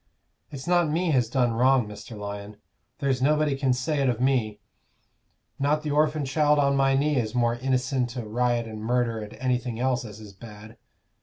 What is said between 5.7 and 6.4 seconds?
the orphan